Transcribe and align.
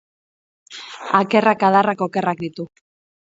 Akerrak, 1.19 1.67
adarrak, 1.69 2.03
okerrak 2.09 2.43
ditu 2.47 2.67